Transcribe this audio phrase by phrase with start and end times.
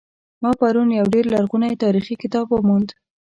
[0.41, 2.89] ما پرون یو ډیر لرغنۍتاریخي کتاب وموند